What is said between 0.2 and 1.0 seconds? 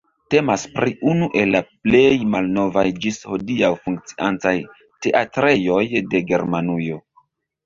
Temas pri